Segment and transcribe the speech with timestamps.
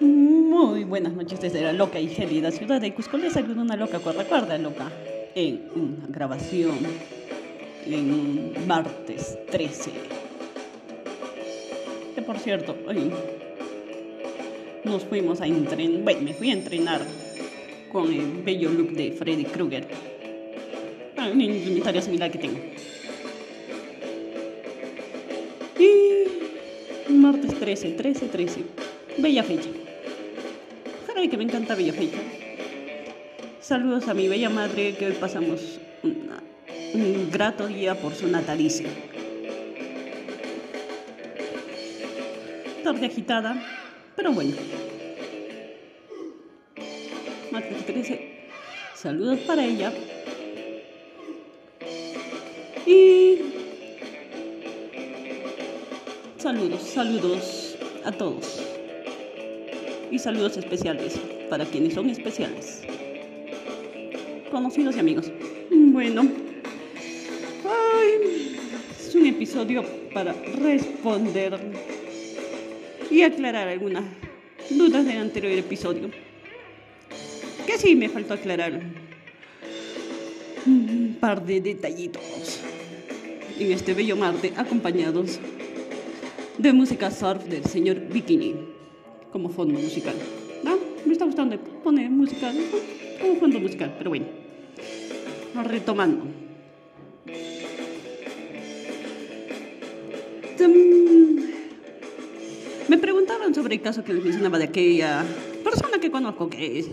[0.00, 3.16] Muy buenas noches desde la loca y gélida ciudad de Cusco.
[3.16, 4.90] Les saluda una loca cuerda cuerda loca
[5.34, 6.78] en una grabación
[7.86, 9.90] en martes 13.
[12.14, 13.10] Que por cierto, hoy
[14.84, 17.00] nos fuimos a entrenar, bueno, me fui a entrenar
[17.90, 19.86] con el bello look de Freddy Krueger.
[21.16, 22.58] Ah, una similar que tengo.
[25.78, 28.60] Y martes 13, 13, 13.
[29.18, 29.70] Bella fecha.
[31.28, 32.18] Que me encanta Bella fecha.
[33.60, 38.86] Saludos a mi bella madre que hoy pasamos un grato día por su natalicio.
[42.84, 43.60] Tarde agitada,
[44.14, 44.54] pero bueno.
[47.50, 48.48] Martes 13.
[48.94, 49.92] Saludos para ella.
[52.86, 53.38] Y
[56.38, 58.75] saludos, saludos a todos.
[60.10, 61.18] Y saludos especiales
[61.50, 62.82] para quienes son especiales.
[64.50, 65.32] Conocidos y amigos.
[65.70, 66.28] Bueno.
[68.98, 71.58] Es un episodio para responder
[73.10, 74.04] y aclarar algunas
[74.70, 76.10] dudas del anterior episodio.
[77.66, 78.80] Que sí me faltó aclarar
[80.66, 82.60] un par de detallitos
[83.58, 85.40] en este bello martes acompañados
[86.58, 88.75] de música surf del señor Bikini
[89.36, 90.14] como fondo musical.
[90.64, 90.78] ¿No?
[91.04, 92.50] Me está gustando poner música
[93.20, 94.24] como fondo musical, pero bueno.
[95.62, 96.24] Retomando.
[102.88, 105.24] Me preguntaban sobre el caso que les mencionaba de aquella
[105.64, 106.88] persona que conozco que es-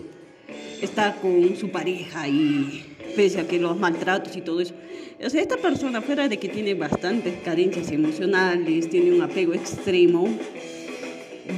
[0.82, 4.74] está con su pareja y pese a que los maltratos y todo eso.
[5.20, 10.28] Esta persona, fuera de que tiene bastantes carencias emocionales, tiene un apego extremo,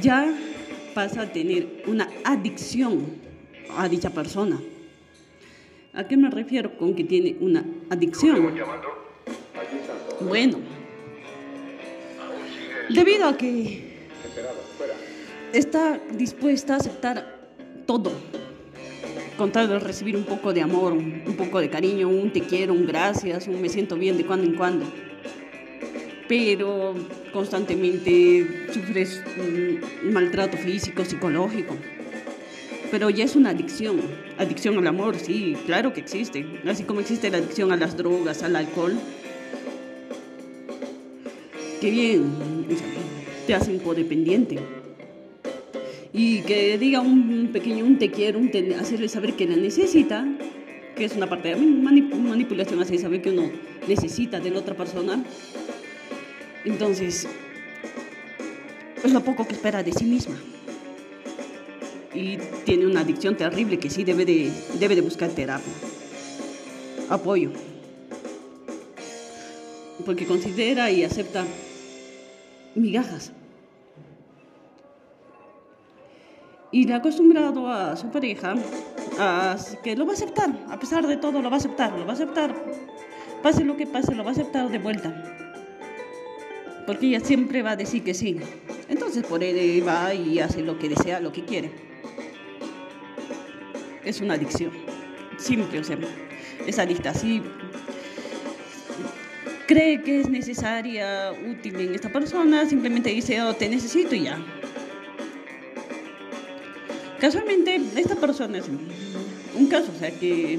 [0.01, 0.31] ya
[0.97, 3.05] pasa a tener una adicción
[3.77, 4.59] a dicha persona.
[5.93, 8.51] ¿A qué me refiero con que tiene una adicción?
[10.21, 10.57] Bueno,
[12.89, 14.07] debido a que
[15.53, 17.47] está dispuesta a aceptar
[17.85, 18.11] todo,
[19.37, 22.73] con tal de recibir un poco de amor, un poco de cariño, un te quiero,
[22.73, 24.85] un gracias, un me siento bien de cuando en cuando.
[26.27, 26.95] Pero
[27.37, 29.21] constantemente sufres
[30.11, 31.75] maltrato físico, psicológico.
[32.89, 34.01] Pero ya es una adicción.
[34.39, 36.43] Adicción al amor, sí, claro que existe.
[36.67, 38.95] Así como existe la adicción a las drogas, al alcohol.
[41.79, 42.23] Qué bien,
[43.45, 44.57] te hacen codependiente.
[46.11, 50.25] Y que diga un pequeño un te quiero, un te- hacerle saber que la necesita,
[50.95, 53.51] que es una parte de manip- manipulación, hacer saber que uno
[53.87, 55.23] necesita de la otra persona.
[56.67, 57.25] Entonces,
[59.01, 60.35] es lo poco que espera de sí misma.
[62.13, 62.35] Y
[62.65, 65.71] tiene una adicción terrible que sí debe de, debe de buscar terapia,
[67.07, 67.51] apoyo.
[70.05, 71.45] Porque considera y acepta
[72.75, 73.31] migajas.
[76.73, 78.55] Y le ha acostumbrado a su pareja
[79.17, 79.55] a
[79.85, 82.11] que lo va a aceptar, a pesar de todo lo va a aceptar, lo va
[82.11, 82.53] a aceptar.
[83.41, 85.46] Pase lo que pase, lo va a aceptar de vuelta.
[86.87, 88.37] Porque ella siempre va a decir que sí.
[88.87, 91.69] Entonces por él va y hace lo que desea, lo que quiere.
[94.05, 94.71] Es una adicción.
[95.37, 95.99] Simple, o sea,
[96.65, 97.13] es adicta.
[97.13, 97.43] Si
[99.67, 104.39] cree que es necesaria, útil en esta persona, simplemente dice, oh, te necesito y ya.
[107.19, 108.65] Casualmente, esta persona es
[109.55, 110.57] un caso, o sea, que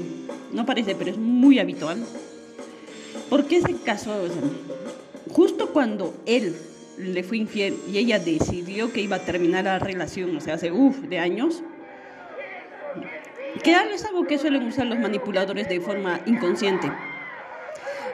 [0.53, 2.05] no parece, pero es muy habitual.
[3.31, 4.41] Porque ese caso, o sea,
[5.31, 6.55] justo cuando él
[6.97, 10.71] le fue infiel y ella decidió que iba a terminar la relación, o sea, hace
[10.71, 11.63] uff de años,
[13.63, 16.91] que es algo que suelen usar los manipuladores de forma inconsciente.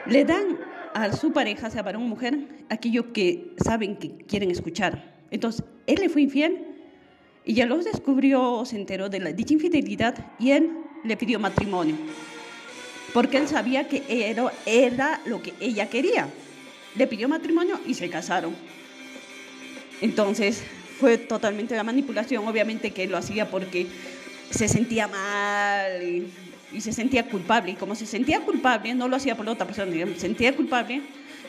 [0.06, 0.58] Le dan
[0.94, 5.16] a su pareja, sea varón o mujer, aquello que saben que quieren escuchar.
[5.30, 6.64] Entonces, él le fue infiel
[7.44, 10.70] y ya los descubrió, se enteró de la dicha infidelidad y él
[11.04, 11.96] le pidió matrimonio.
[13.12, 16.28] Porque él sabía que era, era lo que ella quería.
[16.96, 18.54] Le pidió matrimonio y se casaron.
[20.00, 20.62] Entonces
[20.98, 23.86] fue totalmente la manipulación, obviamente que lo hacía porque
[24.50, 27.72] se sentía mal y, se sentía culpable.
[27.72, 31.02] Y como se sentía culpable, no lo hacía por la otra persona, se sentía culpable,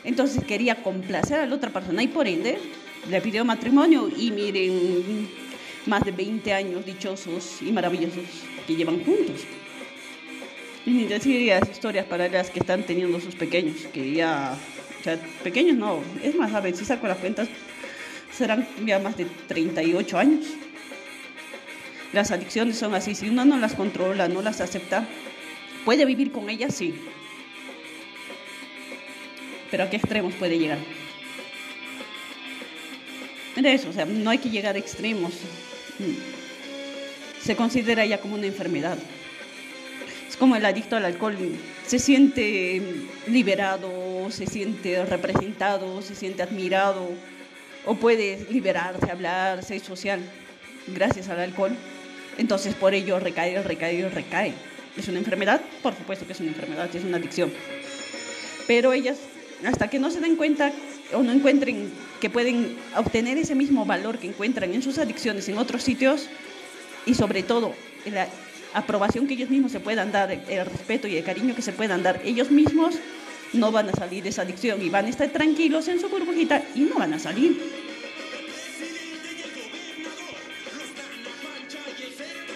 [0.04, 2.58] entonces quería complacer a la otra persona y por ende
[3.08, 5.28] le pidió matrimonio y miren,
[5.86, 8.24] más de 20 años dichosos y maravillosos
[8.66, 9.42] que llevan juntos.
[10.86, 14.56] Y ni decir las historias paralelas que están teniendo sus pequeños, que ya,
[15.00, 17.48] o sea, pequeños no, es más, a ver, si saco las cuentas,
[18.36, 20.46] serán ya más de 38 años.
[22.12, 25.06] Las adicciones son así, si uno no las controla, no las acepta,
[25.84, 26.94] puede vivir con ellas, sí.
[29.70, 30.78] Pero ¿a qué extremos puede llegar?
[33.56, 35.32] De eso, o sea, no hay que llegar a extremos.
[37.42, 38.96] Se considera ya como una enfermedad.
[40.28, 41.36] Es como el adicto al alcohol,
[41.88, 42.82] se siente
[43.28, 47.08] liberado, se siente representado, se siente admirado,
[47.86, 50.20] o puede liberarse, hablar, ser social
[50.88, 51.74] gracias al alcohol.
[52.36, 54.52] Entonces por ello recae, recae, recae.
[54.98, 55.62] ¿Es una enfermedad?
[55.82, 57.50] Por supuesto que es una enfermedad, es una adicción.
[58.66, 59.16] Pero ellas,
[59.64, 60.70] hasta que no se den cuenta
[61.14, 61.90] o no encuentren
[62.20, 66.28] que pueden obtener ese mismo valor que encuentran en sus adicciones en otros sitios
[67.06, 67.72] y sobre todo
[68.04, 68.28] la
[68.74, 72.02] aprobación que ellos mismos se puedan dar, el respeto y el cariño que se puedan
[72.02, 72.96] dar ellos mismos,
[73.52, 76.62] no van a salir de esa adicción y van a estar tranquilos en su burbujita
[76.74, 77.58] y no van a salir.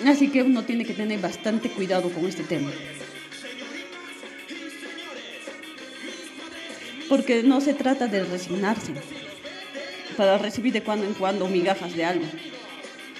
[0.06, 2.70] Así que uno tiene que tener bastante cuidado con este tema.
[7.08, 8.93] Porque no se trata de resignarse
[10.17, 12.25] para recibir de cuando en cuando migajas de algo,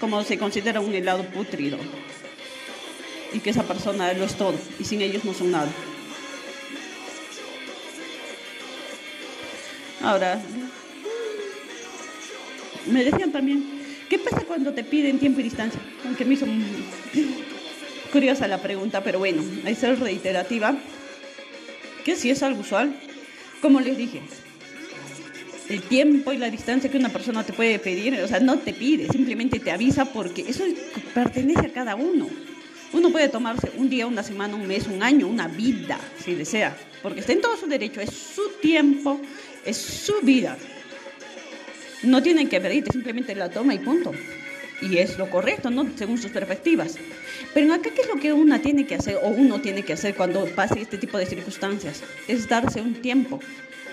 [0.01, 1.79] como se considera un helado putrido,
[3.35, 5.69] y que esa persona lo es todo, y sin ellos no son nada.
[10.03, 10.41] Ahora,
[12.87, 13.83] me decían también
[14.13, 15.81] ¿Qué pasa cuando te piden tiempo y distancia?
[16.05, 16.45] Aunque me hizo
[18.13, 20.77] curiosa la pregunta, pero bueno, hay ser reiterativa,
[22.05, 22.95] que si es algo usual,
[23.63, 24.21] como les dije,
[25.71, 28.75] el tiempo y la distancia que una persona te puede pedir, o sea, no te
[28.75, 30.63] pide, simplemente te avisa porque eso
[31.15, 32.29] pertenece a cada uno.
[32.93, 36.77] Uno puede tomarse un día, una semana, un mes, un año, una vida, si desea,
[37.03, 39.21] porque está en todo su derecho, es su tiempo,
[39.65, 40.59] es su vida.
[42.03, 44.13] No tienen que pedirte, simplemente la toma y punto.
[44.83, 45.87] Y es lo correcto, ¿no?
[45.97, 46.97] Según sus perspectivas.
[47.55, 50.15] Pero acá, ¿qué es lo que una tiene que hacer o uno tiene que hacer
[50.15, 52.03] cuando pase este tipo de circunstancias?
[52.27, 53.39] Es darse un tiempo.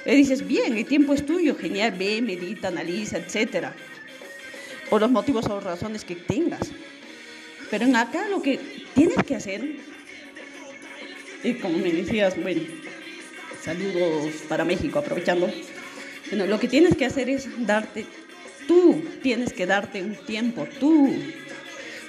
[0.05, 3.67] Le dices, bien, el tiempo es tuyo, genial, ve, medita, analiza, etc.
[4.89, 6.71] Por los motivos o razones que tengas.
[7.69, 8.59] Pero en acá lo que
[8.95, 9.75] tienes que hacer,
[11.43, 12.61] y como me decías, bueno,
[13.61, 15.49] saludos para México, aprovechando,
[16.29, 18.05] bueno, lo que tienes que hacer es darte,
[18.67, 21.11] tú tienes que darte un tiempo, tú.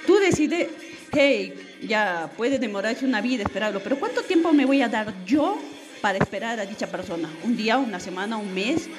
[0.05, 0.67] Tú decides,
[1.11, 5.59] hey, ya puede demorarse una vida esperarlo, pero ¿cuánto tiempo me voy a dar yo
[6.01, 7.29] para esperar a dicha persona?
[7.43, 8.89] ¿Un día, una semana, un mes?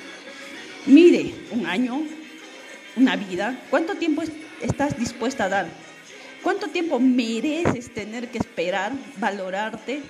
[0.87, 2.03] Mire, un año,
[2.97, 3.61] una vida.
[3.71, 4.23] ¿Cuánto tiempo
[4.61, 5.92] estás dispuesta a dar?
[6.43, 10.03] ¿Cuánto tiempo mereces tener que esperar, valorarte?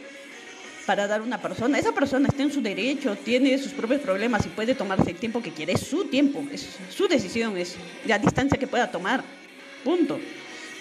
[0.86, 1.78] para dar una persona.
[1.78, 5.42] Esa persona está en su derecho, tiene sus propios problemas y puede tomarse el tiempo
[5.42, 5.72] que quiere.
[5.74, 9.22] Es su tiempo, es su decisión, es la distancia que pueda tomar.
[9.84, 10.18] Punto.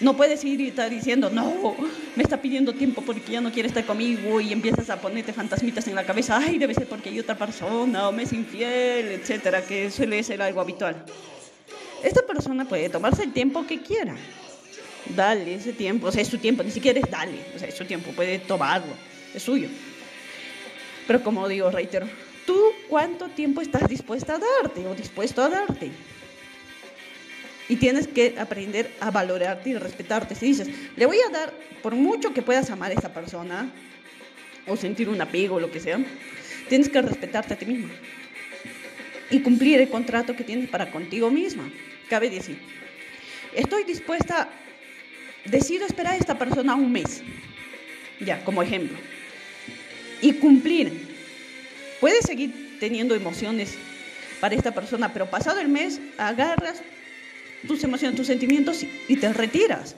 [0.00, 1.76] No puedes ir y estar diciendo, no,
[2.16, 5.86] me está pidiendo tiempo porque ya no quiere estar conmigo y empiezas a ponerte fantasmitas
[5.86, 9.62] en la cabeza, ay, debe ser porque hay otra persona o me es infiel, etcétera,
[9.64, 11.04] que suele ser algo habitual.
[12.02, 14.16] Esta persona puede tomarse el tiempo que quiera.
[15.06, 17.74] Dale ese tiempo, o sea, es su tiempo, ni siquiera es dale, o sea, es
[17.74, 18.92] su tiempo, puede tomarlo,
[19.34, 19.68] es suyo.
[21.06, 22.06] Pero como digo, reitero,
[22.46, 22.58] ¿tú
[22.88, 25.90] cuánto tiempo estás dispuesta a darte o dispuesto a darte?
[27.68, 30.34] Y tienes que aprender a valorarte y respetarte.
[30.34, 33.72] Si dices, le voy a dar, por mucho que puedas amar a esa persona,
[34.66, 35.98] o sentir un apego o lo que sea,
[36.68, 37.90] tienes que respetarte a ti misma.
[39.30, 41.70] Y cumplir el contrato que tienes para contigo misma.
[42.08, 42.58] Cabe decir,
[43.54, 44.50] estoy dispuesta,
[45.44, 47.22] decido esperar a esta persona un mes.
[48.20, 48.98] Ya, como ejemplo
[50.22, 51.12] y cumplir.
[52.00, 53.74] Puedes seguir teniendo emociones
[54.40, 56.80] para esta persona, pero pasado el mes agarras
[57.66, 59.96] tus emociones, tus sentimientos y te retiras.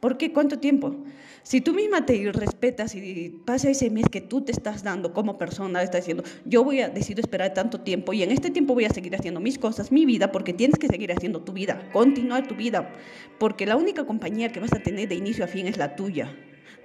[0.00, 0.32] ¿Por qué?
[0.32, 0.94] ¿Cuánto tiempo?
[1.42, 5.38] Si tú misma te respetas y pasa ese mes que tú te estás dando como
[5.38, 8.84] persona, estás diciendo, yo voy a decidir esperar tanto tiempo y en este tiempo voy
[8.84, 12.46] a seguir haciendo mis cosas, mi vida, porque tienes que seguir haciendo tu vida, continuar
[12.48, 12.92] tu vida,
[13.38, 16.34] porque la única compañía que vas a tener de inicio a fin es la tuya.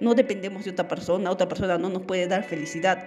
[0.00, 3.06] No dependemos de otra persona, otra persona no nos puede dar felicidad,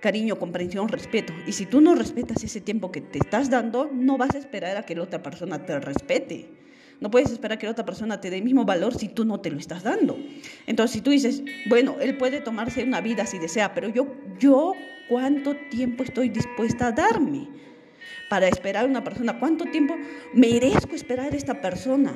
[0.00, 1.32] cariño, comprensión, respeto.
[1.46, 4.76] Y si tú no respetas ese tiempo que te estás dando, no vas a esperar
[4.76, 6.62] a que la otra persona te respete.
[7.02, 9.50] No puedes esperar que otra persona te dé el mismo valor si tú no te
[9.50, 10.16] lo estás dando.
[10.68, 14.74] Entonces, si tú dices, bueno, él puede tomarse una vida si desea, pero yo, yo,
[15.08, 17.48] ¿cuánto tiempo estoy dispuesta a darme
[18.30, 19.40] para esperar a una persona?
[19.40, 19.96] ¿Cuánto tiempo
[20.32, 22.14] merezco esperar a esta persona?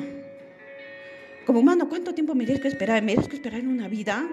[1.47, 3.03] Como humano, ¿cuánto tiempo merezco esperar?
[3.03, 4.25] ¿Merezco esperar una vida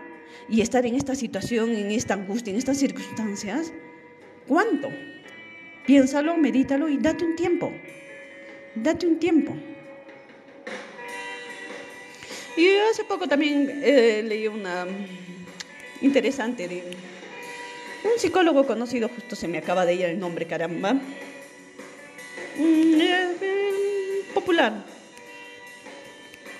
[0.49, 3.73] y estar en esta situación, en esta angustia, en estas circunstancias?
[4.47, 4.89] ¿Cuánto?
[5.87, 7.73] Piénsalo, medítalo y date un tiempo.
[8.75, 9.72] Date un tiempo.
[12.55, 14.85] Y hace poco también eh, leí una
[16.01, 16.83] interesante de
[18.03, 20.93] un psicólogo conocido, justo se me acaba de ir el nombre, caramba.
[22.55, 23.01] Mm,
[24.33, 24.85] popular.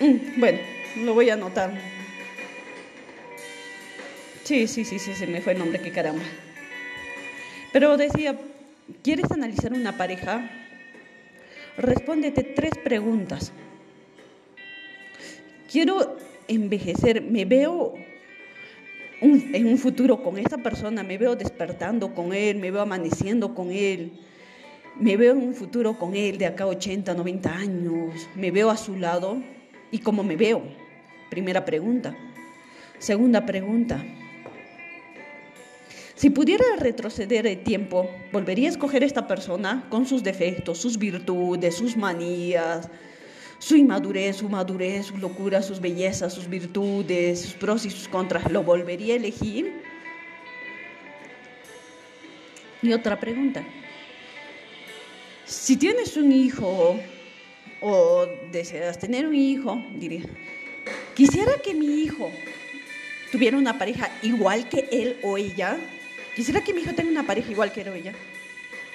[0.00, 0.58] Mm, bueno,
[0.96, 1.72] lo voy a anotar.
[4.42, 6.24] Sí, sí, sí, sí, se me fue el nombre, qué caramba.
[7.72, 8.36] Pero decía,
[9.02, 10.50] ¿quieres analizar una pareja?
[11.76, 13.52] Respóndete tres preguntas.
[15.74, 16.16] Quiero
[16.46, 17.94] envejecer, me veo
[19.20, 23.72] en un futuro con esa persona, me veo despertando con él, me veo amaneciendo con
[23.72, 24.12] él,
[25.00, 28.76] me veo en un futuro con él de acá 80, 90 años, me veo a
[28.76, 29.42] su lado
[29.90, 30.62] y cómo me veo.
[31.28, 32.14] Primera pregunta.
[33.00, 34.00] Segunda pregunta.
[36.14, 41.74] Si pudiera retroceder el tiempo, ¿volvería a escoger esta persona con sus defectos, sus virtudes,
[41.74, 42.88] sus manías,
[43.64, 48.52] su inmadurez, su madurez, su locura, sus bellezas, sus virtudes, sus pros y sus contras?
[48.52, 49.72] ¿Lo volvería a elegir?
[52.82, 53.64] Y otra pregunta.
[55.46, 57.00] Si tienes un hijo
[57.80, 60.24] o deseas tener un hijo, diría,
[61.14, 62.30] quisiera que mi hijo
[63.32, 65.78] tuviera una pareja igual que él o ella.
[66.36, 68.12] Quisiera que mi hijo tenga una pareja igual que él o ella.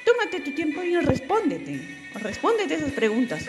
[0.06, 1.82] Tómate tu tiempo y respóndete.
[2.14, 3.46] Respóndete esas preguntas.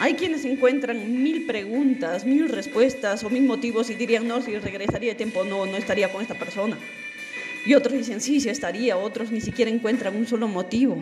[0.00, 5.10] Hay quienes encuentran mil preguntas, mil respuestas o mil motivos y dirían, no, si regresaría
[5.10, 6.78] de tiempo, no, no estaría con esta persona.
[7.66, 10.96] Y otros dicen, sí, sí estaría, otros ni siquiera encuentran un solo motivo.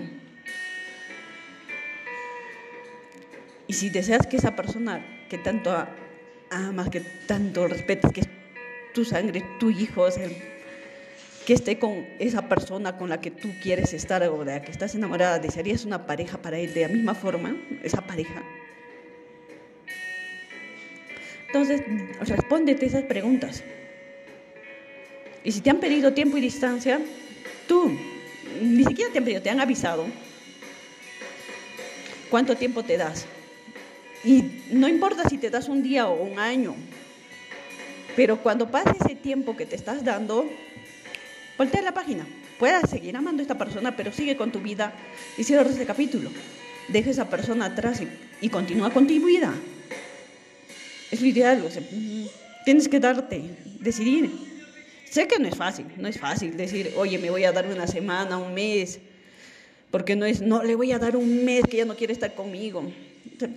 [3.68, 5.72] Y si deseas que esa persona que tanto
[6.50, 8.28] amas, que tanto respetas, que es
[8.94, 10.08] tu sangre, tu hijo,
[11.46, 14.72] que esté con esa persona con la que tú quieres estar o de la que
[14.72, 18.42] estás enamorada, ¿desearías una pareja para él de la misma forma, esa pareja?
[21.48, 21.82] Entonces,
[22.20, 23.64] respóndete esas preguntas.
[25.42, 27.00] Y si te han pedido tiempo y distancia,
[27.66, 27.90] tú,
[28.60, 30.06] ni siquiera te han pedido, te han avisado
[32.28, 33.26] cuánto tiempo te das.
[34.24, 36.74] Y no importa si te das un día o un año,
[38.14, 40.46] pero cuando pase ese tiempo que te estás dando,
[41.56, 42.26] voltea la página.
[42.58, 44.92] Puedes seguir amando a esta persona, pero sigue con tu vida
[45.38, 46.30] y cierra ese capítulo.
[46.88, 48.08] Deja esa persona atrás y,
[48.44, 49.54] y continúa con tu vida.
[51.10, 51.82] Es lo ideal, o sea,
[52.64, 53.42] tienes que darte,
[53.80, 54.30] decidir.
[55.10, 57.86] Sé que no es fácil, no es fácil decir, oye, me voy a dar una
[57.86, 59.00] semana, un mes,
[59.90, 62.34] porque no es, no, le voy a dar un mes que ya no quiere estar
[62.34, 62.82] conmigo.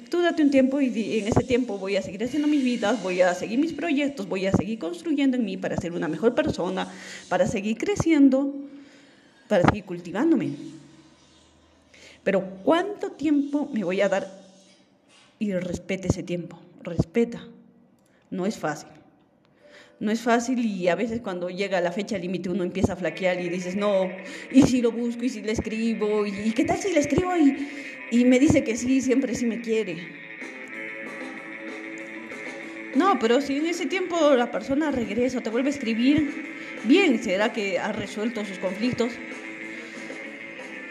[0.10, 3.22] Tú date un tiempo y en ese tiempo voy a seguir haciendo mis vidas, voy
[3.22, 6.88] a seguir mis proyectos, voy a seguir construyendo en mí para ser una mejor persona,
[7.27, 8.53] para seguir creciendo,
[9.48, 10.51] para seguir cultivándome.
[12.24, 14.31] Pero ¿cuánto tiempo me voy a dar?
[15.39, 17.47] Y respete ese tiempo, respeta.
[18.29, 19.01] No es fácil
[20.01, 23.39] no es fácil y a veces cuando llega la fecha límite uno empieza a flaquear
[23.39, 24.09] y dices, no,
[24.51, 27.69] y si lo busco y si le escribo, y, qué tal si le escribo y,
[28.09, 29.97] y me dice que sí, siempre sí me quiere.
[32.95, 36.47] No, pero si en ese tiempo la persona regresa o te vuelve a escribir,
[36.85, 39.13] bien, será que ha resuelto sus conflictos.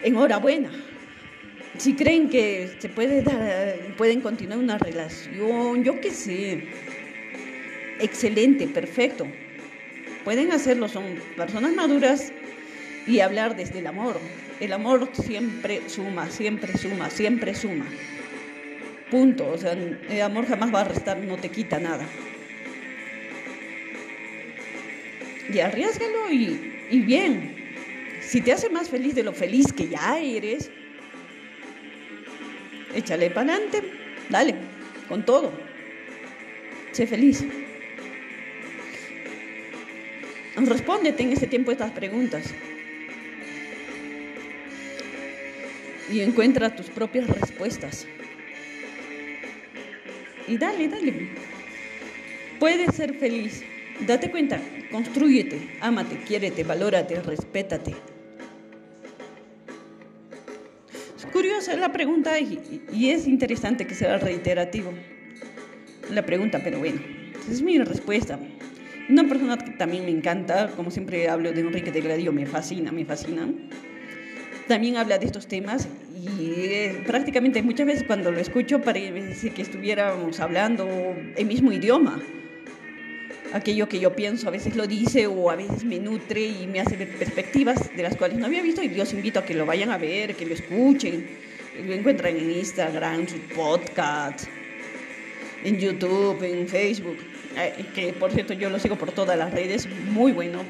[0.05, 0.71] Enhorabuena.
[1.81, 6.63] Si creen que se puede dar, pueden continuar una relación, yo qué sé
[8.01, 9.27] excelente, perfecto.
[10.23, 11.05] Pueden hacerlo, son
[11.39, 12.35] personas maduras
[13.07, 14.21] y hablar desde el amor.
[14.61, 17.87] El amor siempre suma, siempre suma, siempre suma.
[19.11, 19.51] Punto.
[19.51, 22.07] O sea, el amor jamás va a restar, no te quita nada.
[25.51, 26.61] Y arriesgalo y,
[26.91, 27.57] y bien.
[28.21, 30.71] Si te hace más feliz de lo feliz que ya eres,
[32.95, 33.83] échale para adelante,
[34.29, 34.55] dale,
[35.09, 35.53] con todo.
[36.93, 37.45] Sé feliz.
[40.57, 42.53] Respóndete en ese tiempo estas preguntas.
[46.13, 48.07] Y encuentra tus propias respuestas.
[50.49, 51.29] Y dale, dale.
[52.59, 53.63] Puedes ser feliz.
[54.01, 57.95] Date cuenta, construyete, ámate, quiérete, valórate, respétate.
[61.71, 64.93] Curiosa la pregunta y, y es interesante que sea reiterativo.
[66.11, 67.01] La pregunta, pero bueno,
[67.49, 68.41] es mi respuesta.
[69.09, 72.91] Una persona que también me encanta, como siempre hablo de Enrique de Gladio, me fascina,
[72.91, 73.49] me fascina.
[74.67, 75.87] También habla de estos temas
[76.17, 80.89] y eh, prácticamente muchas veces cuando lo escucho parece que estuviéramos hablando
[81.37, 82.21] el mismo idioma.
[83.53, 86.81] Aquello que yo pienso a veces lo dice o a veces me nutre y me
[86.81, 89.67] hace ver perspectivas de las cuales no había visto y los invito a que lo
[89.67, 91.50] vayan a ver, que lo escuchen.
[91.87, 94.49] Lo encuentran en Instagram, sus podcasts
[95.65, 97.19] en YouTube, en Facebook,
[97.95, 100.63] que por cierto yo lo sigo por todas las redes, muy bueno.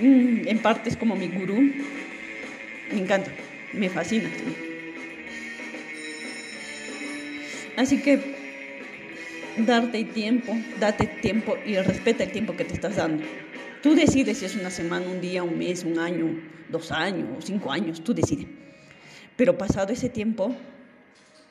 [0.00, 1.60] Mm, en parte es como mi gurú,
[2.92, 3.30] me encanta,
[3.72, 4.30] me fascina.
[7.76, 8.20] Así que
[9.56, 13.24] darte tiempo, date tiempo y respeta el tiempo que te estás dando.
[13.82, 17.70] Tú decides si es una semana, un día, un mes, un año, dos años, cinco
[17.70, 18.46] años, tú decides.
[19.36, 20.54] Pero pasado ese tiempo,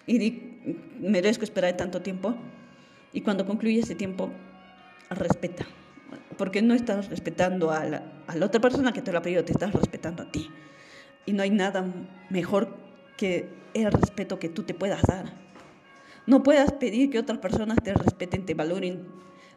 [0.06, 0.58] y di,
[1.00, 2.36] merezco esperar tanto tiempo,
[3.14, 4.30] y cuando concluye ese tiempo,
[5.10, 5.66] respeta.
[6.38, 8.04] Porque no estás respetando a la,
[8.42, 10.50] otra persona que te lo ha pedido, te estás respetando a ti.
[11.26, 11.86] Y no hay nada
[12.30, 12.76] mejor
[13.18, 15.34] que el respeto que tú te puedas dar.
[16.26, 19.08] No puedas pedir que otras personas te respeten, te valoren.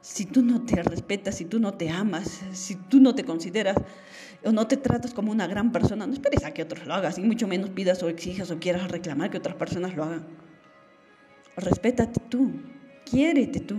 [0.00, 3.76] Si tú no te respetas, si tú no te amas, si tú no te consideras
[4.44, 7.12] o no te tratas como una gran persona, no esperes a que otros lo hagan,
[7.18, 10.26] y mucho menos pidas o exijas o quieras reclamar que otras personas lo hagan.
[11.56, 12.52] Respétate tú,
[13.04, 13.78] quiérete tú.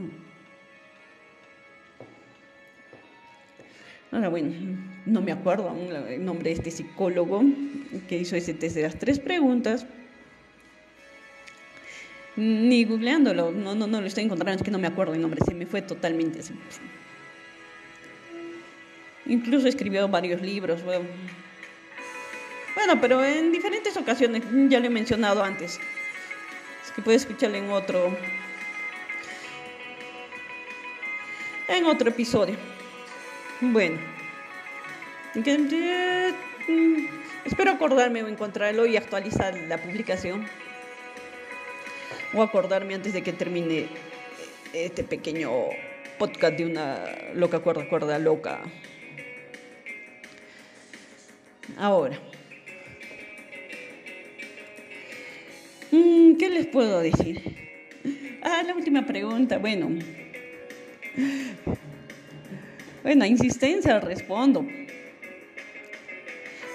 [4.11, 4.51] Ahora, bueno,
[5.05, 7.41] no me acuerdo aún el nombre de este psicólogo
[8.07, 9.87] que hizo ese test de las tres preguntas,
[12.35, 15.41] ni googleándolo, no, no, no lo estoy encontrando, es que no me acuerdo el nombre,
[15.45, 16.39] se me fue totalmente.
[19.25, 20.83] Incluso escribió varios libros.
[20.83, 21.05] Bueno.
[22.75, 25.79] bueno, pero en diferentes ocasiones, ya lo he mencionado antes.
[26.83, 28.17] Es que puedes escucharlo en otro.
[31.67, 32.55] En otro episodio.
[33.61, 33.99] Bueno.
[37.45, 40.45] Espero acordarme o encontrarlo y actualizar la publicación
[42.33, 43.87] o acordarme antes de que termine
[44.73, 45.51] este pequeño
[46.17, 46.99] podcast de una
[47.33, 48.61] loca cuerda, cuerda loca.
[51.77, 52.19] Ahora,
[55.91, 57.57] mm, ¿qué les puedo decir?
[58.43, 59.89] Ah, la última pregunta, bueno.
[63.03, 64.65] Bueno, insistencia respondo.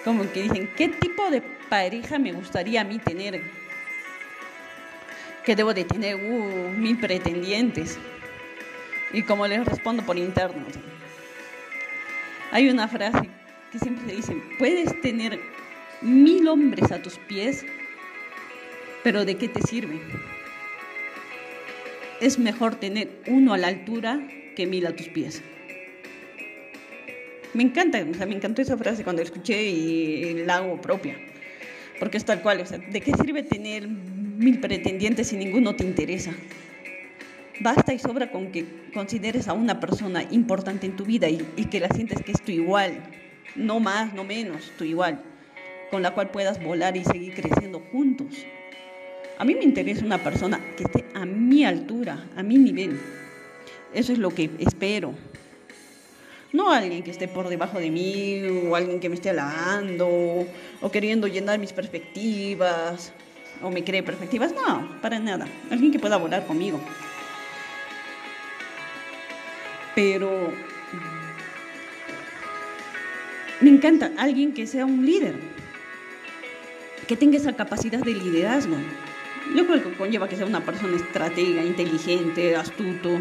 [0.04, 3.65] Como que dicen, ¿qué tipo de pareja me gustaría a mí tener?
[5.46, 7.96] Que debo de tener uh, mil pretendientes.
[9.12, 10.66] Y como les respondo por interno,
[12.50, 13.30] hay una frase
[13.70, 15.38] que siempre se dice, puedes tener
[16.02, 17.64] mil hombres a tus pies,
[19.04, 20.00] pero ¿de qué te sirve?
[22.20, 25.42] Es mejor tener uno a la altura que mil a tus pies.
[27.54, 31.16] Me encanta, o sea, me encantó esa frase cuando la escuché y la hago propia,
[32.00, 33.88] porque es tal cual, o sea, ¿de qué sirve tener
[34.36, 36.32] mil pretendientes y ninguno te interesa.
[37.60, 41.38] Basta y sobra con que consideres a una persona importante en tu vida y,
[41.70, 43.02] que la sientes que es tu igual,
[43.54, 45.22] no más, no menos, tu igual,
[45.90, 48.44] con la cual puedas volar y seguir creciendo juntos.
[49.38, 53.00] A mí me interesa una persona que esté a mi altura, a mi nivel.
[53.94, 55.14] Eso es lo que espero.
[56.52, 60.46] No alguien que esté por debajo de mí o alguien que me esté halagando
[60.80, 63.12] o queriendo llenar mis perspectivas
[63.62, 64.52] o me cree perspectivas.
[64.52, 65.46] No, para nada.
[65.70, 66.80] Alguien que pueda volar conmigo.
[69.94, 70.52] Pero
[73.60, 75.34] me encanta alguien que sea un líder,
[77.08, 78.76] que tenga esa capacidad de liderazgo.
[79.54, 83.20] Yo creo que conlleva que sea una persona estratega, inteligente, astuto,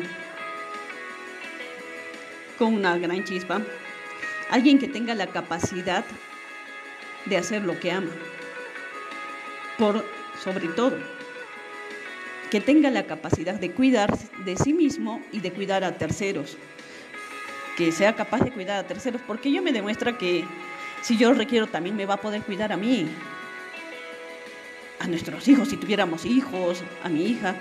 [2.58, 3.62] con una gran chispa.
[4.50, 6.04] Alguien que tenga la capacidad
[7.26, 8.12] de hacer lo que ama
[9.78, 10.06] por
[10.44, 10.98] sobre todo,
[12.52, 16.58] que tenga la capacidad de cuidar de sí mismo y de cuidar a terceros,
[17.78, 20.46] que sea capaz de cuidar a terceros, porque yo me demuestra que
[21.02, 23.08] si yo requiero también me va a poder cuidar a mí,
[25.00, 27.56] a nuestros hijos, si tuviéramos hijos, a mi hija,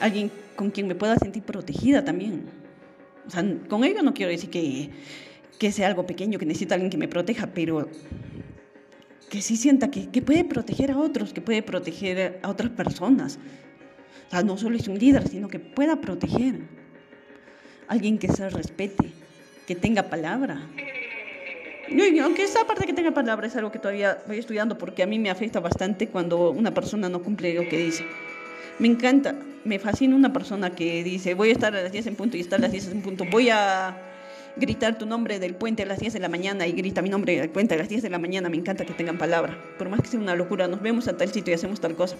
[0.00, 2.46] alguien con quien me pueda sentir protegida también.
[3.26, 4.90] O sea, con ello no quiero decir que,
[5.58, 7.88] que sea algo pequeño, que necesita alguien que me proteja, pero
[9.30, 13.38] que sí sienta que, puede proteger a otros, que puede proteger a otras personas.
[14.26, 16.60] O sea, no solo es un líder, sino que pueda proteger.
[17.88, 19.12] Alguien que se respete,
[19.66, 20.60] que tenga palabra.
[21.88, 25.06] Y aunque esa parte que tenga palabra es algo que todavía voy estudiando porque a
[25.06, 28.04] mí me afecta bastante cuando una persona no cumple lo que dice.
[28.78, 32.16] Me encanta, me fascina una persona que dice, voy a estar a las 10 en
[32.16, 34.09] punto y estar a las 10 en punto, voy a
[34.56, 37.38] gritar tu nombre del puente a las 10 de la mañana y grita mi nombre
[37.38, 39.56] del puente a las 10 de la mañana, me encanta que tengan palabra.
[39.78, 42.16] Por más que sea una locura, nos vemos a tal sitio y hacemos tal cosa.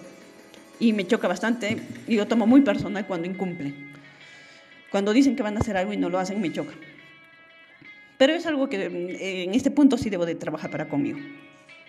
[0.79, 3.75] Y me choca bastante y lo tomo muy personal cuando incumple.
[4.91, 6.73] Cuando dicen que van a hacer algo y no lo hacen, me choca.
[8.19, 11.19] Pero es algo que eh, en este punto sí debo de trabajar para conmigo.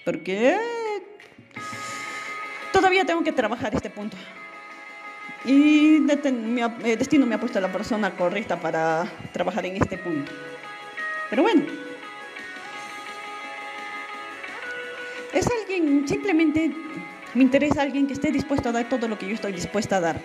[0.05, 0.57] Porque
[2.71, 4.17] todavía tengo que trabajar este punto.
[5.43, 10.31] Y el destino me ha puesto a la persona correcta para trabajar en este punto.
[11.29, 11.63] Pero bueno,
[15.33, 16.71] es alguien, simplemente
[17.33, 20.01] me interesa alguien que esté dispuesto a dar todo lo que yo estoy dispuesta a
[20.01, 20.21] dar.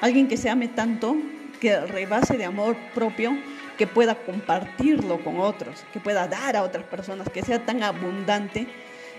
[0.00, 1.16] Alguien que se ame tanto,
[1.60, 3.38] que rebase de amor propio,
[3.78, 8.66] que pueda compartirlo con otros, que pueda dar a otras personas, que sea tan abundante,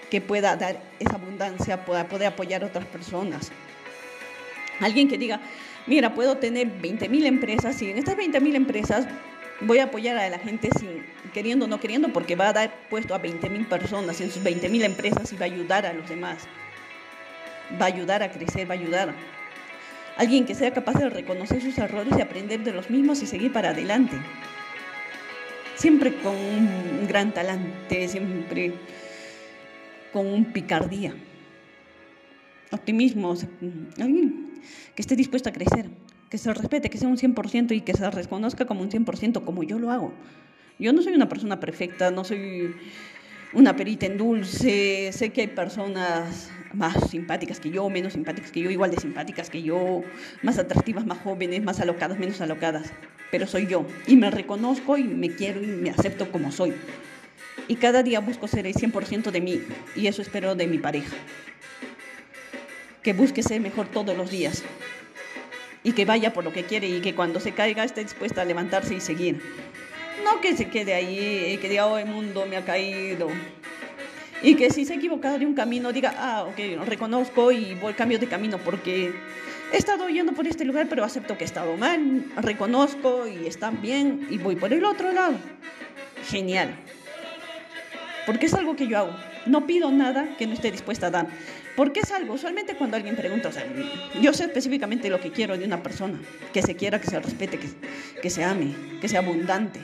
[0.10, 3.52] que pueda dar esa abundancia, pueda poder apoyar a otras personas.
[4.82, 5.40] Alguien que diga,
[5.86, 9.08] mira, puedo tener 20.000 empresas y en estas 20.000 empresas
[9.62, 12.74] voy a apoyar a la gente sin queriendo o no queriendo porque va a dar
[12.90, 16.48] puesto a 20.000 personas en sus 20.000 empresas y va a ayudar a los demás.
[17.80, 19.14] Va a ayudar a crecer, va a ayudar.
[20.18, 23.54] Alguien que sea capaz de reconocer sus errores y aprender de los mismos y seguir
[23.54, 24.18] para adelante.
[25.76, 28.74] Siempre con un gran talante, siempre
[30.12, 31.16] con un picardía.
[32.72, 33.36] Optimismo,
[34.00, 34.51] alguien
[34.96, 35.90] que esté dispuesto a crecer,
[36.30, 39.64] que se respete, que sea un 100% y que se reconozca como un 100% como
[39.64, 40.14] yo lo hago.
[40.80, 42.74] Yo no soy una persona perfecta, no soy
[43.54, 48.62] una perita en dulce, sé que hay personas más simpáticas que yo, menos simpáticas que
[48.62, 50.04] yo, igual de simpáticas que yo,
[50.42, 52.94] más atractivas, más jóvenes, más alocadas, menos alocadas,
[53.30, 56.74] pero soy yo y me reconozco y me quiero y me acepto como soy.
[57.68, 59.62] Y cada día busco ser el 100% de mí
[59.96, 61.16] y eso espero de mi pareja
[63.04, 64.64] que busque mejor todos los días
[65.84, 68.46] y que vaya por lo que quiere y que cuando se caiga esté dispuesta a
[68.46, 69.42] levantarse y seguir.
[70.24, 73.30] No que se quede ahí y que diga, oh, el mundo me ha caído.
[74.44, 77.94] Y que si se ha equivocado de un camino, diga, ah, ok, reconozco y voy
[77.94, 79.14] cambio de camino porque
[79.72, 83.72] he estado yendo por este lugar, pero acepto que he estado mal, reconozco y está
[83.72, 85.36] bien y voy por el otro lado.
[86.28, 86.76] Genial.
[88.26, 89.16] Porque es algo que yo hago.
[89.48, 91.28] No pido nada que no esté dispuesta a dar.
[91.76, 93.66] Porque es algo, usualmente cuando alguien pregunta, o sea,
[94.22, 96.20] yo sé específicamente lo que quiero de una persona,
[96.54, 97.68] que se quiera, que se respete, que,
[98.22, 99.80] que se ame, que sea abundante,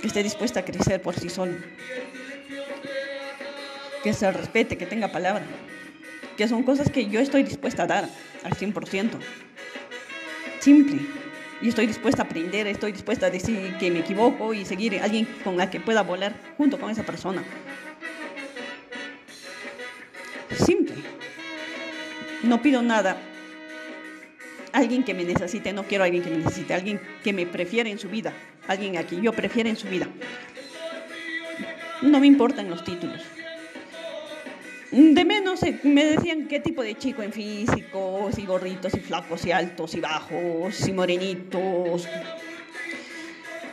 [0.00, 1.54] que esté dispuesta a crecer por sí solo,
[4.02, 5.44] que se respete, que tenga palabra,
[6.36, 8.08] que son cosas que yo estoy dispuesta a dar
[8.44, 9.10] al 100%.
[10.60, 11.00] Simple.
[11.60, 15.04] Y estoy dispuesta a aprender, estoy dispuesta a decir que me equivoco y seguir a
[15.04, 17.44] alguien con la que pueda volar junto con esa persona.
[20.56, 20.96] Simple.
[22.42, 23.16] No pido nada.
[24.72, 27.90] Alguien que me necesite, no quiero a alguien que me necesite, alguien que me prefiere
[27.90, 28.32] en su vida,
[28.66, 30.08] alguien a quien yo prefiero en su vida.
[32.00, 33.22] No me importan los títulos.
[34.90, 39.40] De menos eh, me decían qué tipo de chico en físico, si gorritos, si flacos,
[39.40, 42.08] si altos, si bajos, si morenitos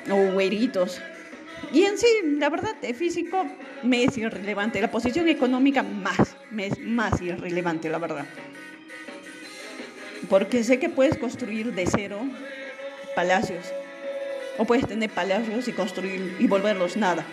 [0.09, 1.01] o güeritos.
[1.73, 3.45] Y en sí, la verdad, el físico
[3.83, 4.81] me es irrelevante.
[4.81, 8.25] La posición económica más, me es más irrelevante, la verdad.
[10.29, 12.19] Porque sé que puedes construir de cero
[13.15, 13.65] palacios.
[14.57, 17.25] O puedes tener palacios y construir y volverlos nada.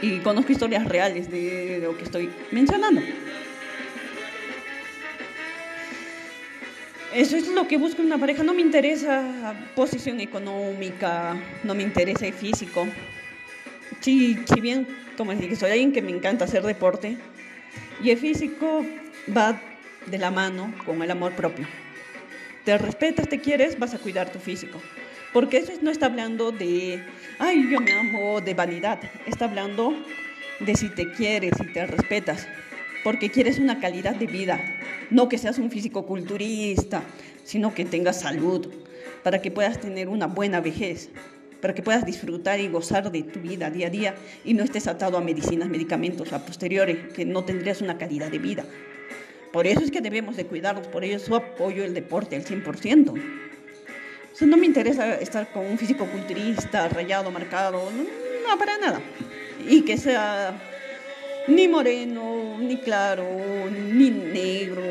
[0.00, 3.00] Y conozco historias reales de lo que estoy mencionando.
[7.14, 8.44] Eso es lo que busco en una pareja.
[8.44, 12.86] No me interesa posición económica, no me interesa el físico.
[14.00, 17.16] Si, si bien, como les dije, soy alguien que me encanta hacer deporte,
[18.02, 18.84] y el físico
[19.36, 19.60] va
[20.06, 21.66] de la mano con el amor propio.
[22.64, 24.80] Te respetas, te quieres, vas a cuidar tu físico.
[25.32, 27.02] Porque eso no está hablando de,
[27.38, 29.00] ay, yo me amo, de vanidad.
[29.26, 29.94] Está hablando
[30.60, 32.46] de si te quieres, si te respetas
[33.04, 34.60] porque quieres una calidad de vida,
[35.10, 37.02] no que seas un físico culturista,
[37.44, 38.68] sino que tengas salud,
[39.22, 41.10] para que puedas tener una buena vejez,
[41.60, 44.86] para que puedas disfrutar y gozar de tu vida día a día y no estés
[44.86, 48.64] atado a medicinas, medicamentos a posteriores, que no tendrías una calidad de vida.
[49.52, 53.10] Por eso es que debemos de cuidarnos, por eso apoyo el deporte al 100%.
[54.40, 59.00] O no me interesa estar con un físico culturista, rayado, marcado, no para nada.
[59.68, 60.56] Y que sea
[61.48, 63.26] ni moreno, ni claro,
[63.70, 64.82] ni negro.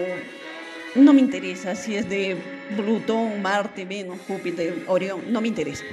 [0.96, 2.36] No me interesa si es de
[2.76, 5.86] Plutón, Marte, Venus, Júpiter, Orión, no me interesa.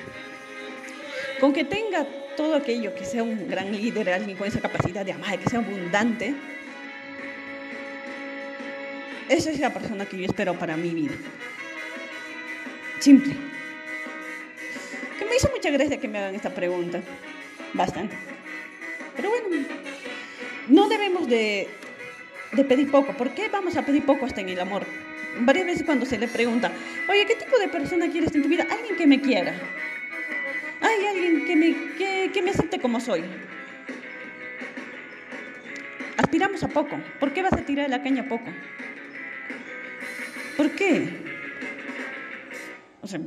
[1.45, 2.07] Con que tenga
[2.39, 5.59] todo aquello, que sea un gran líder, alguien con esa capacidad de amar, que sea
[5.59, 6.35] abundante,
[9.29, 11.13] esa es la persona que yo espero para mi vida.
[12.99, 13.35] Simple.
[15.19, 17.03] Que me hizo mucha gracia que me hagan esta pregunta.
[17.75, 18.17] Bastante.
[19.15, 19.67] Pero bueno,
[20.69, 21.69] no debemos de,
[22.67, 23.13] pedir poco.
[23.13, 24.87] ¿Por qué vamos a pedir poco hasta en el amor?
[25.41, 26.73] Varias veces cuando se le pregunta,
[27.07, 28.67] oye, ¿qué tipo de persona quieres en tu vida?
[28.71, 29.53] Alguien que me quiera.
[30.95, 33.25] Hay alguien que me, que, me acepte como soy.
[36.17, 36.97] aspiramos a poco.
[37.19, 38.45] ¿Por qué vas a tirar la caña poco?
[40.57, 41.09] ¿Por qué?
[43.03, 43.21] O sea,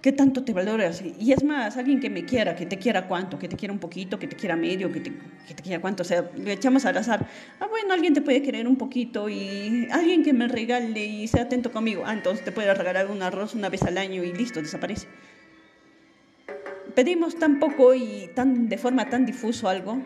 [0.00, 1.02] ¿qué tanto te valoras?
[1.02, 3.78] Y es más, alguien que me quiera, que te quiera cuánto, que te quiera un
[3.78, 5.12] poquito, que te quiera medio, que te,
[5.46, 7.28] que te quiera cuánto, o sea, le echamos al azar.
[7.60, 11.42] Ah, bueno, alguien te puede querer un poquito y alguien que me regale y sea
[11.42, 12.02] atento conmigo.
[12.06, 15.06] Ah, entonces te puede regalar un arroz una vez al año y listo, desaparece.
[16.94, 19.98] Pedimos tan poco y tan de forma tan difuso algo,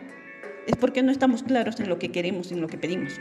[0.67, 3.19] es porque no estamos claros en lo que queremos, en lo que pedimos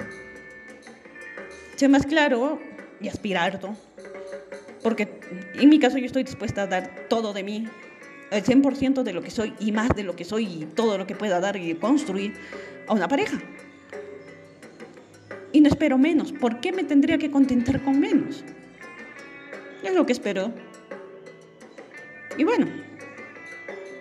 [1.79, 2.59] ser más claro
[3.01, 3.77] y aspirar, ¿no?
[4.83, 5.21] Porque
[5.55, 7.69] en mi caso yo estoy dispuesta a dar todo de mí,
[8.33, 11.07] el 100% de lo que soy y más de lo que soy y todo lo
[11.07, 12.35] que pueda dar y construir
[12.89, 13.39] a una pareja.
[15.53, 16.33] Y no espero menos.
[16.33, 18.45] ¿Por qué me tendría que contentar con menos?
[19.85, 20.53] Es lo que espero.
[22.37, 22.67] Y bueno,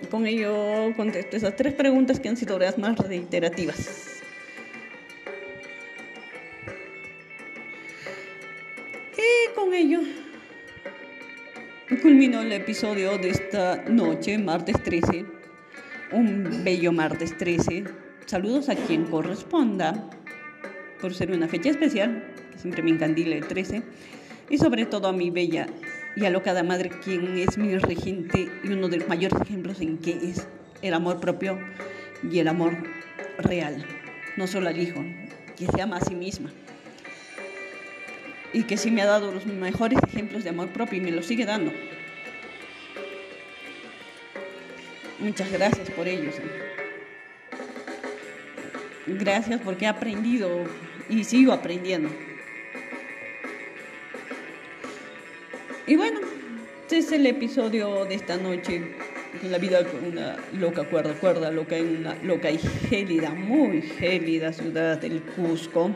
[0.09, 4.17] con ello contesto esas tres preguntas que han sido las más reiterativas.
[9.55, 9.99] con ello
[12.01, 15.25] culminó el episodio de esta noche, martes 13.
[16.11, 17.85] Un bello martes 13.
[18.27, 20.09] Saludos a quien corresponda
[21.01, 23.81] por ser una fecha especial, que siempre me encandila el 13.
[24.49, 25.67] Y sobre todo a mi bella
[26.17, 30.13] y alocada madre, quien es mi regente y uno de los mayores ejemplos en que
[30.13, 30.47] es
[30.81, 31.59] el amor propio
[32.23, 32.75] y el amor
[33.37, 33.85] real.
[34.35, 34.99] No solo al hijo,
[35.55, 36.49] que se ama a sí misma
[38.51, 41.21] y que sí me ha dado los mejores ejemplos de amor propio y me lo
[41.21, 41.71] sigue dando.
[45.19, 46.33] Muchas gracias por ellos.
[49.05, 50.49] Gracias porque he aprendido
[51.09, 52.09] y sigo aprendiendo.
[55.87, 56.19] Y bueno,
[56.81, 58.93] este es el episodio de esta noche.
[59.43, 64.51] La vida con una loca cuerda, cuerda loca en una loca y gélida, muy gélida
[64.51, 65.91] ciudad del Cusco.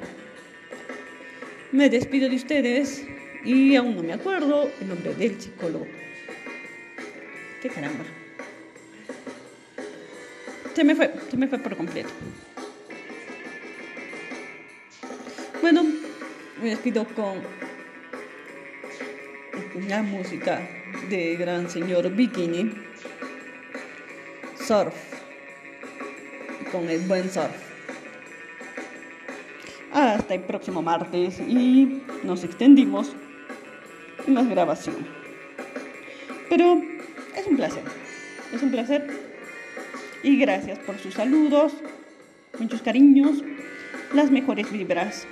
[1.73, 3.06] Me despido de ustedes
[3.43, 5.88] y aún no me acuerdo el nombre del psicólogo.
[7.62, 8.06] ¡Qué caramba!
[10.73, 12.12] Se me fue, se me fue por completo.
[15.62, 15.84] Bueno,
[16.62, 17.41] me despido con
[19.88, 20.62] la música
[21.10, 22.71] de gran señor Bikini.
[24.65, 24.95] Surf.
[26.71, 27.71] Con el buen surf
[29.91, 33.13] hasta el próximo martes y nos extendimos
[34.25, 34.95] en la grabación.
[36.49, 36.81] Pero
[37.36, 37.84] es un placer,
[38.53, 39.07] es un placer
[40.23, 41.73] y gracias por sus saludos,
[42.60, 43.43] muchos cariños,
[44.13, 45.27] las mejores vibras.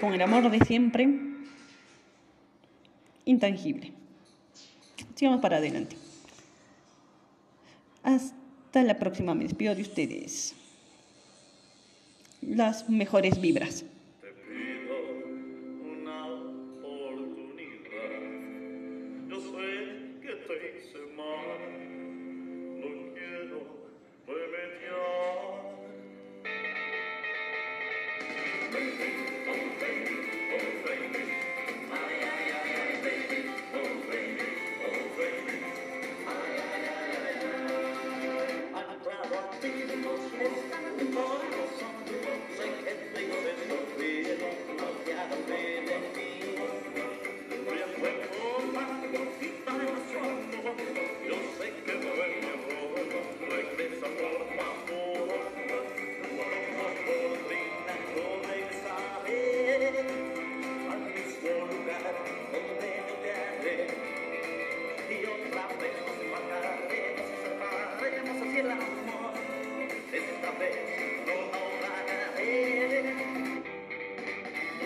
[0.00, 1.29] Con el amor de siempre,
[3.30, 3.92] intangible.
[5.14, 5.96] Sigamos para adelante.
[8.02, 10.54] Hasta la próxima, me despido de ustedes
[12.40, 13.84] las mejores vibras.
[28.70, 29.19] Esta vez